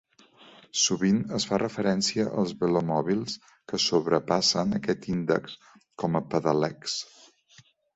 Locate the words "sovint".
0.83-1.19